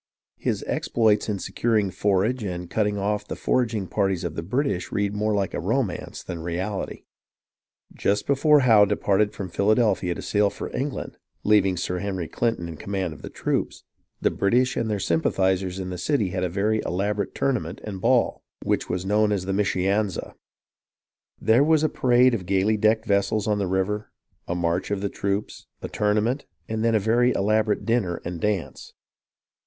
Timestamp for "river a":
23.67-24.55